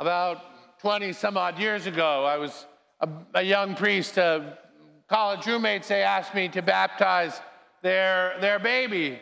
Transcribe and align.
About 0.00 0.78
20 0.80 1.12
some 1.12 1.36
odd 1.36 1.58
years 1.58 1.86
ago, 1.86 2.24
I 2.24 2.38
was 2.38 2.64
a, 3.00 3.08
a 3.34 3.42
young 3.42 3.74
priest. 3.74 4.16
A 4.16 4.56
college 5.10 5.46
roommates, 5.46 5.88
they 5.88 6.02
asked 6.02 6.34
me 6.34 6.48
to 6.48 6.62
baptize 6.62 7.38
their, 7.82 8.34
their 8.40 8.58
baby, 8.58 9.18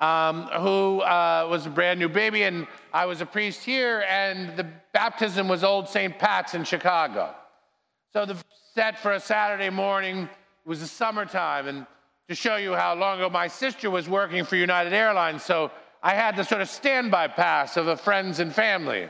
um, 0.00 0.42
who 0.60 1.00
uh, 1.00 1.46
was 1.48 1.64
a 1.64 1.70
brand 1.70 1.98
new 1.98 2.10
baby. 2.10 2.42
And 2.42 2.66
I 2.92 3.06
was 3.06 3.22
a 3.22 3.26
priest 3.26 3.64
here, 3.64 4.04
and 4.06 4.54
the 4.54 4.66
baptism 4.92 5.48
was 5.48 5.64
Old 5.64 5.88
St. 5.88 6.18
Pat's 6.18 6.52
in 6.52 6.64
Chicago. 6.64 7.34
So 8.12 8.26
the 8.26 8.36
set 8.74 8.98
for 8.98 9.12
a 9.12 9.20
Saturday 9.20 9.70
morning 9.70 10.24
it 10.24 10.68
was 10.68 10.80
the 10.80 10.86
summertime. 10.86 11.68
And 11.68 11.86
to 12.28 12.34
show 12.34 12.56
you 12.56 12.74
how 12.74 12.94
long 12.94 13.18
ago 13.18 13.30
my 13.30 13.48
sister 13.48 13.90
was 13.90 14.10
working 14.10 14.44
for 14.44 14.56
United 14.56 14.92
Airlines, 14.92 15.42
so 15.42 15.70
I 16.02 16.12
had 16.12 16.36
the 16.36 16.44
sort 16.44 16.60
of 16.60 16.68
standby 16.68 17.28
pass 17.28 17.78
of 17.78 17.88
a 17.88 17.96
friends 17.96 18.40
and 18.40 18.54
family. 18.54 19.08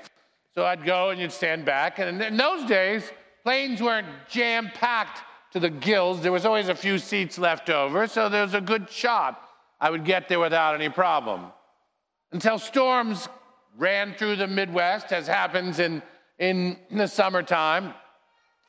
So 0.59 0.65
I'd 0.65 0.85
go 0.85 1.11
and 1.11 1.21
you'd 1.21 1.31
stand 1.31 1.65
back. 1.65 2.01
And 2.01 2.21
in 2.21 2.37
those 2.37 2.69
days, 2.69 3.13
planes 3.45 3.81
weren't 3.81 4.09
jam 4.29 4.73
packed 4.75 5.23
to 5.53 5.61
the 5.61 5.71
gills. 5.71 6.21
There 6.21 6.33
was 6.33 6.45
always 6.45 6.69
a 6.69 6.75
few 6.75 6.99
seats 6.99 7.39
left 7.39 7.71
over, 7.71 8.09
so 8.09 8.29
there 8.29 8.43
was 8.43 8.55
a 8.55 8.61
good 8.61 8.91
shot 8.91 9.41
I 9.81 9.89
would 9.89 10.05
get 10.05 10.29
there 10.29 10.41
without 10.41 10.75
any 10.75 10.89
problem. 10.89 11.53
Until 12.33 12.59
storms 12.59 13.29
ran 13.77 14.15
through 14.15 14.35
the 14.35 14.49
Midwest, 14.49 15.13
as 15.13 15.29
happens 15.29 15.79
in, 15.79 16.03
in 16.41 16.77
the 16.91 17.07
summertime, 17.07 17.95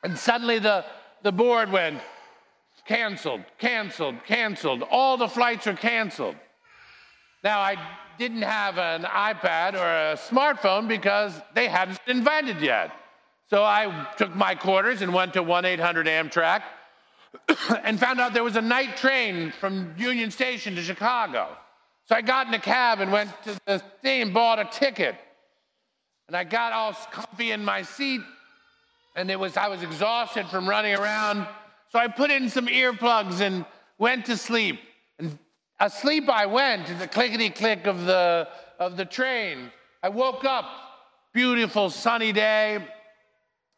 and 0.04 0.16
suddenly 0.16 0.60
the, 0.60 0.84
the 1.24 1.32
board 1.32 1.72
went 1.72 2.00
canceled, 2.86 3.42
canceled, 3.58 4.14
canceled. 4.26 4.84
All 4.92 5.16
the 5.16 5.26
flights 5.26 5.66
are 5.66 5.74
canceled. 5.74 6.36
Now, 7.42 7.58
I 7.58 7.74
didn't 8.20 8.42
have 8.42 8.76
an 8.76 9.04
iPad 9.04 9.72
or 9.72 10.12
a 10.12 10.14
smartphone 10.14 10.86
because 10.86 11.32
they 11.54 11.66
hadn't 11.66 12.04
been 12.04 12.18
invented 12.18 12.60
yet. 12.60 12.92
So 13.48 13.64
I 13.64 14.08
took 14.18 14.36
my 14.36 14.54
quarters 14.54 15.00
and 15.00 15.14
went 15.14 15.32
to 15.32 15.42
1 15.42 15.64
800 15.64 16.06
Amtrak 16.06 16.62
and 17.82 17.98
found 17.98 18.20
out 18.20 18.34
there 18.34 18.44
was 18.44 18.56
a 18.56 18.60
night 18.60 18.98
train 18.98 19.54
from 19.58 19.94
Union 19.96 20.30
Station 20.30 20.74
to 20.74 20.82
Chicago. 20.82 21.48
So 22.08 22.14
I 22.14 22.20
got 22.20 22.46
in 22.46 22.52
a 22.52 22.58
cab 22.58 23.00
and 23.00 23.10
went 23.10 23.30
to 23.44 23.58
the 23.64 23.82
thing 24.02 24.20
and 24.20 24.34
bought 24.34 24.58
a 24.58 24.68
ticket. 24.70 25.14
And 26.28 26.36
I 26.36 26.44
got 26.44 26.74
all 26.74 26.92
comfy 26.92 27.52
in 27.52 27.64
my 27.64 27.80
seat, 27.80 28.20
and 29.16 29.30
it 29.30 29.40
was 29.40 29.56
I 29.56 29.68
was 29.68 29.82
exhausted 29.82 30.46
from 30.48 30.68
running 30.68 30.94
around. 30.94 31.46
So 31.88 31.98
I 31.98 32.06
put 32.08 32.30
in 32.30 32.50
some 32.50 32.66
earplugs 32.66 33.40
and 33.40 33.64
went 33.98 34.26
to 34.26 34.36
sleep. 34.36 34.78
Asleep 35.80 36.28
I 36.28 36.44
went 36.44 36.86
to 36.88 36.94
the 36.94 37.08
clickety 37.08 37.48
click 37.48 37.86
of 37.86 38.04
the, 38.04 38.46
of 38.78 38.98
the 38.98 39.06
train. 39.06 39.72
I 40.02 40.10
woke 40.10 40.44
up, 40.44 40.66
beautiful 41.32 41.88
sunny 41.88 42.32
day, 42.32 42.86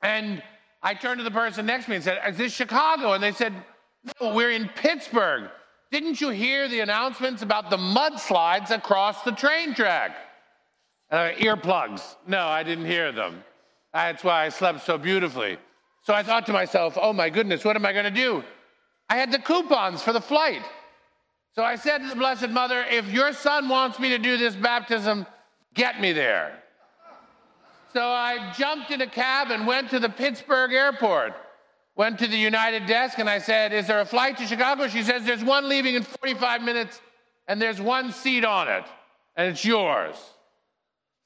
and 0.02 0.42
I 0.82 0.94
turned 0.94 1.18
to 1.18 1.24
the 1.24 1.30
person 1.30 1.64
next 1.64 1.84
to 1.84 1.90
me 1.90 1.96
and 1.96 2.04
said, 2.04 2.20
Is 2.28 2.36
this 2.36 2.52
Chicago? 2.52 3.12
And 3.12 3.22
they 3.22 3.30
said, 3.30 3.54
No, 4.20 4.34
we're 4.34 4.50
in 4.50 4.68
Pittsburgh. 4.74 5.48
Didn't 5.92 6.20
you 6.20 6.30
hear 6.30 6.68
the 6.68 6.80
announcements 6.80 7.42
about 7.42 7.70
the 7.70 7.76
mudslides 7.76 8.70
across 8.70 9.22
the 9.22 9.32
train 9.32 9.72
track? 9.72 10.16
Uh, 11.08 11.30
earplugs. 11.36 12.16
No, 12.26 12.46
I 12.46 12.64
didn't 12.64 12.86
hear 12.86 13.12
them. 13.12 13.44
That's 13.92 14.24
why 14.24 14.46
I 14.46 14.48
slept 14.48 14.84
so 14.84 14.98
beautifully. 14.98 15.58
So 16.02 16.14
I 16.14 16.24
thought 16.24 16.46
to 16.46 16.52
myself, 16.52 16.98
oh 17.00 17.12
my 17.12 17.30
goodness, 17.30 17.64
what 17.64 17.76
am 17.76 17.86
I 17.86 17.92
going 17.92 18.06
to 18.06 18.10
do? 18.10 18.42
I 19.08 19.16
had 19.16 19.30
the 19.30 19.38
coupons 19.38 20.02
for 20.02 20.12
the 20.12 20.20
flight. 20.20 20.62
So 21.54 21.62
I 21.62 21.76
said 21.76 21.98
to 21.98 22.08
the 22.08 22.16
Blessed 22.16 22.48
Mother, 22.48 22.84
if 22.88 23.10
your 23.10 23.32
son 23.32 23.68
wants 23.68 23.98
me 23.98 24.08
to 24.10 24.18
do 24.18 24.38
this 24.38 24.56
baptism, 24.56 25.26
get 25.74 26.00
me 26.00 26.12
there. 26.12 26.58
So 27.92 28.00
I 28.00 28.52
jumped 28.56 28.90
in 28.90 29.02
a 29.02 29.06
cab 29.06 29.50
and 29.50 29.66
went 29.66 29.90
to 29.90 29.98
the 29.98 30.08
Pittsburgh 30.08 30.72
airport. 30.72 31.34
Went 31.94 32.18
to 32.20 32.26
the 32.26 32.38
United 32.38 32.86
desk 32.86 33.18
and 33.18 33.28
I 33.28 33.38
said, 33.38 33.74
Is 33.74 33.86
there 33.86 34.00
a 34.00 34.06
flight 34.06 34.38
to 34.38 34.46
Chicago? 34.46 34.88
She 34.88 35.02
says, 35.02 35.24
There's 35.24 35.44
one 35.44 35.68
leaving 35.68 35.94
in 35.94 36.02
45 36.02 36.62
minutes 36.62 37.02
and 37.46 37.60
there's 37.60 37.82
one 37.82 38.12
seat 38.12 38.46
on 38.46 38.68
it 38.68 38.84
and 39.36 39.48
it's 39.48 39.62
yours. 39.62 40.16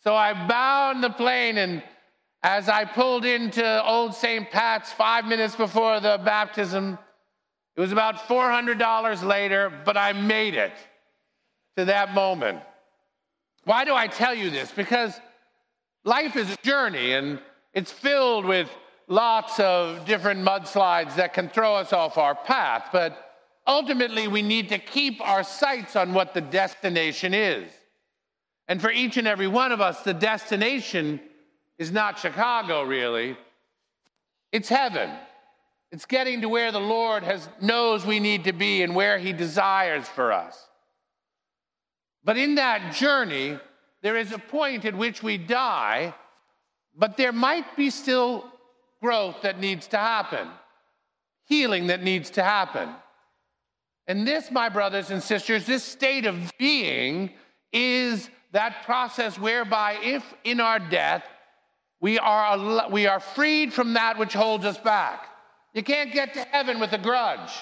So 0.03 0.15
I 0.17 0.33
bound 0.49 1.05
the 1.05 1.11
plane 1.11 1.59
and 1.59 1.85
as 2.43 2.69
I 2.69 2.85
pulled 2.85 3.25
into 3.25 3.85
Old 3.85 4.15
St. 4.15 4.51
Pat's 4.51 4.93
five 4.93 5.25
minutes 5.25 5.55
before 5.55 6.01
the 6.01 6.21
baptism, 6.25 6.99
it 7.77 7.81
was 7.81 7.93
about 7.93 8.17
$400 8.27 9.23
later, 9.23 9.71
but 9.85 9.97
I 9.97 10.13
made 10.15 10.55
it 10.55 10.73
to 11.77 11.85
that 11.85 12.15
moment. 12.15 12.61
Why 13.65 13.85
do 13.85 13.95
I 13.95 14.07
tell 14.07 14.35
you 14.35 14.49
this? 14.49 14.71
Because 14.71 15.21
life 16.05 16.37
is 16.37 16.51
a 16.51 16.57
journey 16.63 17.13
and 17.13 17.39
it's 17.75 17.93
filled 17.93 18.47
with 18.47 18.71
lots 19.09 19.61
of 19.61 20.07
different 20.07 20.41
mudslides 20.41 21.17
that 21.17 21.35
can 21.35 21.49
throw 21.51 21.75
us 21.75 21.93
off 21.93 22.17
our 22.17 22.35
path. 22.35 22.89
But 22.93 23.35
ultimately, 23.67 24.27
we 24.27 24.41
need 24.41 24.71
to 24.71 24.79
keep 24.79 25.21
our 25.21 25.45
sights 25.45 25.97
on 25.97 26.15
what 26.15 26.33
the 26.33 26.41
destination 26.41 27.35
is. 27.35 27.71
And 28.69 28.81
for 28.81 28.91
each 28.91 29.17
and 29.17 29.29
every 29.29 29.49
one 29.49 29.71
of 29.71 29.81
us, 29.81 30.03
the 30.03 30.15
destination 30.15 31.21
is 31.79 31.93
not 31.93 32.19
Chicago, 32.19 32.83
really, 32.83 33.37
it's 34.51 34.69
heaven. 34.69 35.11
It's 35.93 36.07
getting 36.07 36.41
to 36.41 36.49
where 36.49 36.73
the 36.73 36.81
Lord 36.81 37.23
has, 37.23 37.49
knows 37.61 38.05
we 38.05 38.21
need 38.21 38.45
to 38.45 38.53
be 38.53 38.83
and 38.83 38.95
where 38.95 39.19
He 39.19 39.33
desires 39.33 40.07
for 40.09 40.33
us. 40.33 40.69
But 42.25 42.37
in 42.37 42.57
that 42.57 42.95
journey, 42.95 43.59
there 44.03 44.17
is 44.17 44.33
a 44.33 44.39
point 44.39 44.85
at 44.85 44.97
which 44.97 45.23
we 45.23 45.39
die, 45.39 46.15
but 46.97 47.17
there 47.17 47.33
might 47.33 47.77
be 47.77 47.91
still 47.91 48.45
growth 49.01 49.43
that 49.43 49.61
needs 49.61 49.87
to 49.89 49.97
happen, 49.97 50.49
healing 51.45 51.87
that 51.87 52.03
needs 52.03 52.31
to 52.31 52.43
happen. 52.43 52.89
And 54.09 54.27
this, 54.27 54.51
my 54.51 54.69
brothers 54.69 55.11
and 55.11 55.23
sisters, 55.23 55.67
this 55.67 55.85
state 55.85 56.27
of 56.27 56.53
being 56.59 57.31
is 57.73 58.29
that 58.53 58.85
process 58.85 59.39
whereby, 59.39 59.99
if 60.03 60.25
in 60.43 60.61
our 60.61 60.79
death, 60.79 61.25
we 62.01 62.19
are, 62.19 62.89
we 62.91 63.07
are 63.07 63.21
freed 63.21 63.73
from 63.73 63.95
that 63.95 64.19
which 64.19 64.33
holds 64.33 64.65
us 64.65 64.79
back. 64.79 65.29
You 65.77 65.83
can't 65.83 66.11
get 66.11 66.33
to 66.33 66.41
heaven 66.41 66.81
with 66.81 66.95
a 66.95 66.99
grudge. 66.99 67.53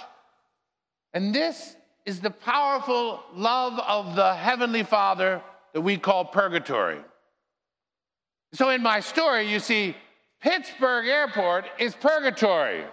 And 1.14 1.34
this 1.34 1.74
is 2.06 2.20
the 2.20 2.30
powerful 2.30 3.20
love 3.34 3.76
of 3.80 4.14
the 4.14 4.36
Heavenly 4.36 4.84
Father 4.84 5.42
that 5.72 5.80
we 5.80 5.96
call 5.96 6.24
purgatory. 6.24 7.00
So, 8.52 8.70
in 8.70 8.84
my 8.84 9.00
story, 9.00 9.50
you 9.50 9.58
see, 9.58 9.96
Pittsburgh 10.40 11.08
Airport 11.08 11.64
is 11.80 11.96
purgatory. 11.96 12.84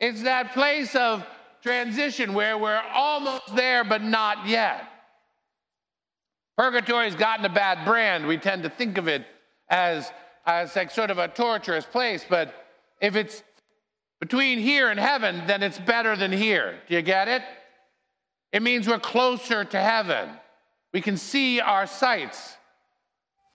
It's 0.00 0.22
that 0.22 0.54
place 0.54 0.96
of 0.96 1.26
transition 1.62 2.32
where 2.32 2.56
we're 2.56 2.82
almost 2.94 3.54
there, 3.54 3.84
but 3.84 4.02
not 4.02 4.48
yet. 4.48 4.82
Purgatory's 6.56 7.16
gotten 7.16 7.44
a 7.44 7.50
bad 7.50 7.84
brand. 7.84 8.26
We 8.26 8.38
tend 8.38 8.62
to 8.62 8.70
think 8.70 8.96
of 8.96 9.08
it 9.08 9.26
as, 9.68 10.10
as 10.46 10.74
like 10.74 10.90
sort 10.90 11.10
of 11.10 11.18
a 11.18 11.28
torturous 11.28 11.84
place, 11.84 12.24
but 12.26 12.54
if 13.00 13.14
it's 13.14 13.42
between 14.20 14.58
here 14.58 14.88
and 14.88 14.98
heaven, 14.98 15.42
then 15.46 15.62
it's 15.62 15.78
better 15.78 16.16
than 16.16 16.32
here. 16.32 16.78
Do 16.88 16.94
you 16.94 17.02
get 17.02 17.28
it? 17.28 17.42
It 18.52 18.62
means 18.62 18.88
we're 18.88 18.98
closer 18.98 19.64
to 19.64 19.80
heaven. 19.80 20.30
We 20.92 21.00
can 21.00 21.16
see 21.16 21.60
our 21.60 21.86
sights. 21.86 22.56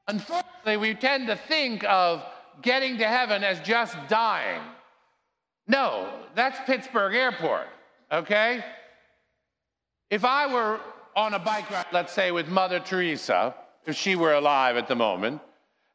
Unfortunately, 0.07 0.78
we 0.78 0.94
tend 0.94 1.28
to 1.28 1.35
think 1.35 1.84
of 1.85 2.24
getting 2.62 2.97
to 3.00 3.07
heaven 3.07 3.44
as 3.44 3.59
just 3.62 3.97
dying. 4.07 4.62
No, 5.68 6.09
that's 6.35 6.59
Pittsburgh 6.66 7.16
Airport, 7.16 7.68
okay? 8.12 8.63
If 10.09 10.25
I 10.25 10.53
were 10.53 10.80
on 11.16 11.34
a 11.34 11.40
bike 11.40 11.69
ride, 11.72 11.85
let's 11.91 12.13
say 12.13 12.31
with 12.31 12.47
Mother 12.47 12.80
Teresa, 12.80 13.56
if 13.85 13.95
she 13.95 14.16
were 14.16 14.33
alive 14.33 14.77
at 14.77 14.88
the 14.88 14.95
moment, 14.95 15.42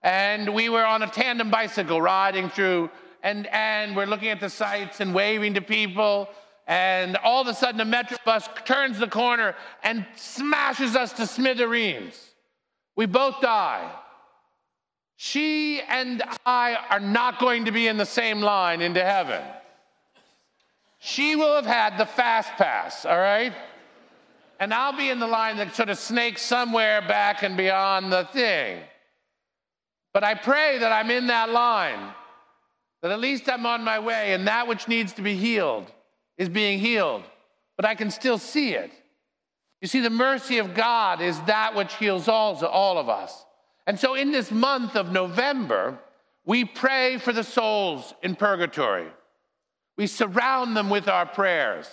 and 0.03 0.55
we 0.55 0.69
were 0.69 0.85
on 0.85 1.03
a 1.03 1.07
tandem 1.07 1.51
bicycle 1.51 2.01
riding 2.01 2.49
through 2.49 2.91
and, 3.23 3.47
and 3.49 3.97
we're 3.97 4.07
looking 4.07 4.29
at 4.29 4.41
the 4.41 4.51
sights 4.51 5.01
and 5.01 5.15
waving 5.15 5.55
to 5.55 5.61
people. 5.61 6.29
And 6.67 7.17
all 7.19 7.41
of 7.41 7.49
a 7.49 7.55
sudden, 7.55 7.81
a 7.81 7.85
metro 7.85 8.19
bus 8.25 8.49
turns 8.65 8.99
the 8.99 9.09
corner 9.09 9.55
and 9.83 10.07
smashes 10.17 10.97
us 10.97 11.13
to 11.15 11.27
smithereens. 11.27 12.31
We 12.95 13.07
both 13.07 13.41
die. 13.41 13.91
She 15.17 15.81
and 15.81 16.23
I 16.47 16.77
are 16.91 17.01
not 17.01 17.41
going 17.41 17.65
to 17.65 17.73
be 17.73 17.89
in 17.89 17.97
the 17.97 18.07
same 18.07 18.41
line 18.41 18.81
into 18.81 19.05
heaven. 19.05 19.43
She 21.01 21.37
will 21.37 21.57
have 21.57 21.67
had 21.67 21.99
the 21.99 22.07
fast 22.07 22.51
pass, 22.53 23.05
all 23.05 23.19
right? 23.19 23.53
And 24.61 24.75
I'll 24.75 24.97
be 24.97 25.11
in 25.11 25.21
the 25.21 25.27
line 25.27 25.57
that 25.57 25.75
sort 25.75 25.89
of 25.89 25.99
snakes 25.99 26.43
somewhere 26.43 27.01
back 27.03 27.43
and 27.43 27.57
beyond 27.57 28.13
the 28.13 28.25
thing. 28.33 28.81
But 30.13 30.25
I 30.25 30.35
pray 30.35 30.79
that 30.79 30.93
I'm 30.93 31.11
in 31.11 31.29
that 31.29 31.51
line 31.51 32.13
that 33.03 33.11
at 33.11 33.21
least 33.21 33.49
I'm 33.49 33.67
on 33.67 33.85
my 33.85 33.99
way 33.99 34.33
and 34.33 34.47
that 34.49 34.67
which 34.67 34.89
needs 34.89 35.13
to 35.15 35.23
be 35.23 35.35
healed 35.35 35.91
is 36.37 36.49
being 36.49 36.79
healed, 36.79 37.23
but 37.77 37.85
I 37.85 37.95
can 37.95 38.11
still 38.11 38.39
see 38.39 38.75
it. 38.75 38.91
You 39.81 39.89
see, 39.89 40.01
the 40.01 40.11
mercy 40.11 40.59
of 40.59 40.75
God 40.75 41.21
is 41.21 41.41
that 41.43 41.75
which 41.75 41.95
heals 41.95 42.29
all, 42.29 42.65
all 42.65 42.99
of 42.99 43.09
us. 43.09 43.45
And 43.87 43.99
so, 43.99 44.15
in 44.15 44.33
this 44.33 44.51
month 44.51 44.97
of 44.97 45.13
November, 45.13 45.99
we 46.45 46.65
pray 46.65 47.19
for 47.19 47.33
the 47.33 47.45
souls 47.45 48.13
in 48.23 48.35
purgatory. 48.35 49.07
We 49.97 50.07
surround 50.07 50.77
them 50.77 50.91
with 50.91 51.09
our 51.09 51.27
prayers. 51.27 51.87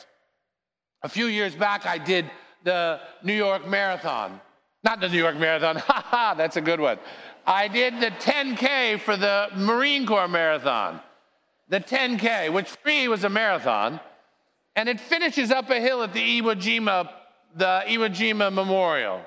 A 1.03 1.09
few 1.09 1.27
years 1.27 1.55
back, 1.55 1.85
I 1.85 1.97
did 1.97 2.29
the 2.63 2.99
New 3.23 3.33
York 3.33 3.67
Marathon. 3.67 4.41
Not 4.85 4.99
the 4.99 5.09
New 5.09 5.17
York 5.17 5.37
Marathon, 5.37 5.75
ha 5.87 6.05
ha, 6.05 6.33
that's 6.37 6.57
a 6.57 6.61
good 6.61 6.79
one. 6.79 6.99
I 7.47 7.67
did 7.67 7.99
the 7.99 8.11
10K 8.11 9.01
for 9.01 9.17
the 9.17 9.49
Marine 9.55 10.05
Corps 10.05 10.27
Marathon. 10.27 11.01
The 11.69 11.79
10K, 11.79 12.53
which 12.53 12.69
free 12.69 13.07
was 13.07 13.23
a 13.23 13.29
marathon, 13.29 13.99
and 14.75 14.87
it 14.87 14.99
finishes 14.99 15.49
up 15.49 15.71
a 15.71 15.79
hill 15.79 16.03
at 16.03 16.13
the 16.13 16.41
Iwo 16.41 16.55
Jima, 16.55 17.09
the 17.55 17.83
Iwo 17.87 18.09
Jima 18.09 18.53
Memorial. 18.53 19.21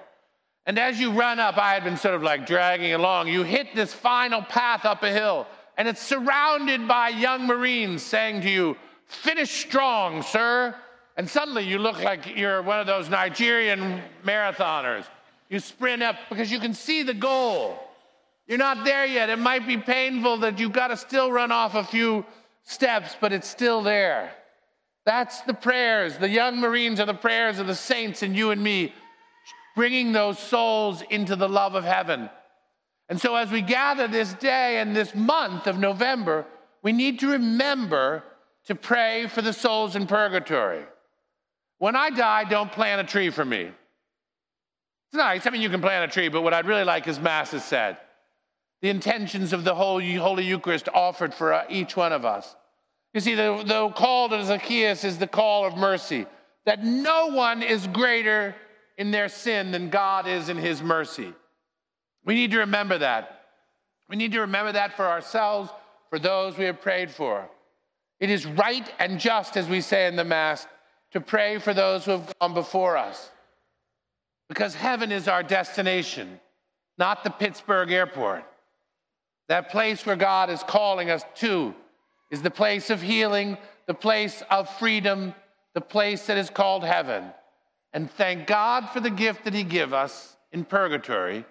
And 0.64 0.78
as 0.78 1.00
you 1.00 1.10
run 1.10 1.40
up, 1.40 1.58
I 1.58 1.74
had 1.74 1.82
been 1.82 1.96
sort 1.96 2.14
of 2.14 2.22
like 2.22 2.46
dragging 2.46 2.92
along, 2.92 3.26
you 3.26 3.42
hit 3.42 3.74
this 3.74 3.92
final 3.92 4.42
path 4.42 4.84
up 4.84 5.02
a 5.02 5.10
hill, 5.10 5.48
and 5.76 5.88
it's 5.88 6.02
surrounded 6.02 6.86
by 6.86 7.08
young 7.08 7.46
Marines 7.46 8.02
saying 8.02 8.42
to 8.42 8.50
you, 8.50 8.76
Finish 9.06 9.50
strong, 9.50 10.22
sir. 10.22 10.74
And 11.16 11.28
suddenly 11.28 11.64
you 11.64 11.78
look 11.78 12.00
like 12.04 12.36
you're 12.36 12.62
one 12.62 12.78
of 12.78 12.86
those 12.86 13.08
Nigerian 13.08 14.02
marathoners. 14.22 15.06
You 15.48 15.60
sprint 15.60 16.02
up 16.02 16.16
because 16.28 16.50
you 16.50 16.60
can 16.60 16.74
see 16.74 17.02
the 17.02 17.14
goal. 17.14 17.78
You're 18.46 18.58
not 18.58 18.84
there 18.84 19.06
yet. 19.06 19.30
It 19.30 19.38
might 19.38 19.66
be 19.66 19.76
painful 19.76 20.38
that 20.38 20.58
you've 20.58 20.72
got 20.72 20.88
to 20.88 20.96
still 20.96 21.30
run 21.30 21.52
off 21.52 21.74
a 21.74 21.84
few 21.84 22.24
steps, 22.64 23.16
but 23.20 23.32
it's 23.32 23.48
still 23.48 23.82
there. 23.82 24.32
That's 25.04 25.40
the 25.42 25.54
prayers. 25.54 26.18
The 26.18 26.28
young 26.28 26.58
Marines 26.58 27.00
are 27.00 27.06
the 27.06 27.14
prayers 27.14 27.58
of 27.58 27.66
the 27.66 27.74
saints 27.74 28.22
and 28.22 28.36
you 28.36 28.50
and 28.50 28.62
me 28.62 28.92
bringing 29.74 30.12
those 30.12 30.38
souls 30.38 31.02
into 31.08 31.36
the 31.36 31.48
love 31.48 31.74
of 31.74 31.84
heaven. 31.84 32.28
And 33.08 33.20
so, 33.20 33.36
as 33.36 33.50
we 33.50 33.62
gather 33.62 34.08
this 34.08 34.34
day 34.34 34.80
and 34.80 34.94
this 34.94 35.14
month 35.14 35.66
of 35.66 35.78
November, 35.78 36.44
we 36.82 36.92
need 36.92 37.20
to 37.20 37.28
remember 37.28 38.22
to 38.66 38.74
pray 38.74 39.28
for 39.28 39.40
the 39.40 39.52
souls 39.52 39.96
in 39.96 40.06
purgatory. 40.06 40.84
When 41.78 41.96
I 41.96 42.10
die, 42.10 42.44
don't 42.44 42.72
plant 42.72 43.00
a 43.00 43.04
tree 43.04 43.30
for 43.30 43.44
me. 43.44 43.70
It's 45.08 45.16
nice. 45.16 45.46
I 45.46 45.50
mean, 45.50 45.62
you 45.62 45.70
can 45.70 45.80
plant 45.80 46.10
a 46.10 46.12
tree, 46.12 46.28
but 46.28 46.42
what 46.42 46.52
I'd 46.52 46.66
really 46.66 46.84
like 46.84 47.08
is 47.08 47.18
Mass 47.18 47.54
is 47.54 47.64
said. 47.64 47.96
The 48.82 48.90
intentions 48.90 49.52
of 49.54 49.64
the 49.64 49.74
Holy, 49.74 50.14
Holy 50.14 50.44
Eucharist 50.44 50.88
offered 50.92 51.32
for 51.32 51.54
uh, 51.54 51.64
each 51.70 51.96
one 51.96 52.12
of 52.12 52.26
us. 52.26 52.54
You 53.14 53.20
see, 53.20 53.34
the, 53.34 53.62
the 53.66 53.88
call 53.88 54.28
to 54.28 54.44
Zacchaeus 54.44 55.04
is 55.04 55.18
the 55.18 55.26
call 55.26 55.64
of 55.64 55.76
mercy, 55.76 56.26
that 56.66 56.84
no 56.84 57.28
one 57.28 57.62
is 57.62 57.86
greater 57.86 58.54
in 58.98 59.10
their 59.10 59.30
sin 59.30 59.70
than 59.70 59.88
God 59.88 60.28
is 60.28 60.50
in 60.50 60.58
his 60.58 60.82
mercy. 60.82 61.32
We 62.24 62.34
need 62.34 62.50
to 62.50 62.58
remember 62.58 62.98
that. 62.98 63.46
We 64.10 64.16
need 64.16 64.32
to 64.32 64.40
remember 64.40 64.72
that 64.72 64.94
for 64.94 65.06
ourselves, 65.06 65.70
for 66.10 66.18
those 66.18 66.58
we 66.58 66.66
have 66.66 66.82
prayed 66.82 67.10
for. 67.10 67.48
It 68.20 68.28
is 68.28 68.44
right 68.44 68.92
and 68.98 69.18
just, 69.18 69.56
as 69.56 69.68
we 69.68 69.80
say 69.80 70.06
in 70.06 70.16
the 70.16 70.24
Mass, 70.24 70.66
to 71.12 71.20
pray 71.20 71.58
for 71.58 71.72
those 71.72 72.04
who 72.04 72.10
have 72.12 72.38
gone 72.38 72.52
before 72.52 72.98
us. 72.98 73.30
Because 74.48 74.74
heaven 74.74 75.12
is 75.12 75.28
our 75.28 75.42
destination, 75.42 76.40
not 76.96 77.24
the 77.24 77.30
Pittsburgh 77.30 77.90
airport. 77.90 78.44
That 79.48 79.70
place 79.70 80.04
where 80.04 80.16
God 80.16 80.50
is 80.50 80.62
calling 80.62 81.10
us 81.10 81.22
to 81.36 81.74
is 82.30 82.42
the 82.42 82.50
place 82.50 82.90
of 82.90 83.00
healing, 83.00 83.56
the 83.86 83.94
place 83.94 84.42
of 84.50 84.68
freedom, 84.78 85.34
the 85.74 85.80
place 85.80 86.26
that 86.26 86.38
is 86.38 86.50
called 86.50 86.84
heaven 86.84 87.24
and 87.92 88.10
thank 88.10 88.46
God 88.46 88.88
for 88.90 89.00
the 89.00 89.10
gift 89.10 89.44
that 89.44 89.54
He 89.54 89.64
give 89.64 89.92
us 89.92 90.36
in 90.52 90.64
purgatory 90.64 91.44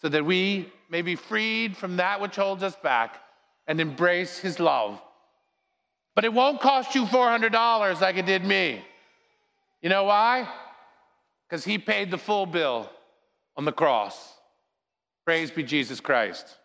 so 0.00 0.08
that 0.08 0.24
we 0.24 0.70
may 0.90 1.02
be 1.02 1.16
freed 1.16 1.76
from 1.76 1.96
that 1.96 2.20
which 2.20 2.36
holds 2.36 2.62
us 2.62 2.76
back 2.76 3.20
and 3.66 3.80
embrace 3.80 4.38
His 4.38 4.60
love. 4.60 5.00
But 6.14 6.24
it 6.24 6.32
won't 6.32 6.60
cost 6.60 6.94
you 6.94 7.04
$400 7.06 8.00
like 8.00 8.16
it 8.16 8.26
did 8.26 8.44
me. 8.44 8.84
You 9.80 9.88
know 9.88 10.04
why? 10.04 10.48
Because 11.52 11.66
He 11.66 11.76
paid 11.76 12.10
the 12.10 12.16
full 12.16 12.46
bill 12.46 12.88
on 13.58 13.66
the 13.66 13.72
cross. 13.72 14.38
Praise 15.26 15.50
be 15.50 15.62
Jesus 15.62 16.00
Christ. 16.00 16.56